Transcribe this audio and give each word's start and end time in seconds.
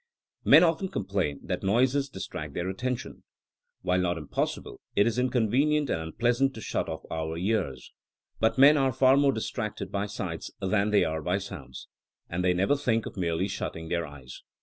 Men 0.43 0.63
often 0.63 0.87
complain 0.87 1.41
that 1.43 1.61
noises 1.61 2.09
distract 2.09 2.55
their 2.55 2.67
attention. 2.71 3.21
While 3.83 3.99
not 4.01 4.17
impossible, 4.17 4.81
it 4.95 5.05
is 5.05 5.19
inconvenient 5.19 5.91
and 5.91 6.01
unpleasant 6.01 6.55
to 6.55 6.59
shut 6.61 6.89
off 6.89 7.03
our 7.11 7.37
ears. 7.37 7.91
But 8.39 8.57
men 8.57 8.77
are 8.77 8.93
far 8.93 9.15
more 9.15 9.31
distracted 9.31 9.91
by 9.91 10.07
sights 10.07 10.49
than 10.59 10.89
they 10.89 11.03
are 11.03 11.21
by 11.21 11.37
sounds. 11.37 11.87
And 12.27 12.43
they 12.43 12.55
never 12.55 12.75
think 12.75 13.05
of 13.05 13.15
merely 13.15 13.47
shutting 13.47 13.89
their 13.89 14.07
eyes. 14.07 14.41